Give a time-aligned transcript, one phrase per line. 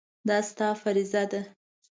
[0.27, 1.41] دا ستا فریضه ده.